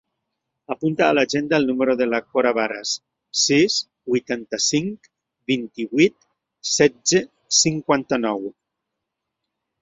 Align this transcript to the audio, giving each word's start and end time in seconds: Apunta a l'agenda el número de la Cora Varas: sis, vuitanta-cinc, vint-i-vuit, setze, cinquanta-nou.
Apunta 0.75 1.03
a 1.07 1.15
l'agenda 1.17 1.57
el 1.57 1.67
número 1.71 1.93
de 1.99 2.07
la 2.13 2.19
Cora 2.29 2.53
Varas: 2.59 2.93
sis, 3.41 3.75
vuitanta-cinc, 4.13 5.11
vint-i-vuit, 5.53 6.17
setze, 6.79 7.23
cinquanta-nou. 7.61 8.43